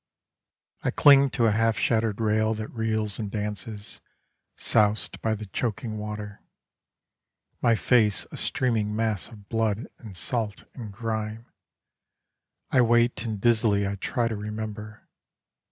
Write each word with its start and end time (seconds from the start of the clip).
I 0.81 0.89
cling 0.89 1.29
to 1.29 1.45
a 1.45 1.51
half 1.51 1.77
shattered 1.77 2.19
rail 2.19 2.55
that 2.55 2.69
reels 2.71 3.19
and 3.19 3.29
dances, 3.29 4.01
Soused 4.57 5.21
by 5.21 5.35
the 5.35 5.45
choking 5.45 5.99
water, 5.99 6.41
My 7.61 7.75
face 7.75 8.25
a 8.31 8.35
streaming 8.37 8.95
mass 8.95 9.27
of 9.27 9.47
blood 9.47 9.89
and 9.99 10.17
salt 10.17 10.63
and 10.73 10.91
grime, 10.91 11.45
I 12.71 12.81
wait 12.81 13.23
and 13.25 13.39
dizzily 13.39 13.87
I 13.87 13.93
try 13.93 14.27
to 14.27 14.35
remember. 14.35 15.07